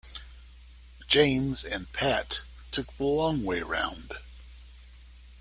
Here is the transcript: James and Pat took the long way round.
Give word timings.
James 1.07 1.63
and 1.63 1.93
Pat 1.93 2.41
took 2.71 2.97
the 2.97 3.03
long 3.03 3.43
way 3.45 3.61
round. 3.61 4.13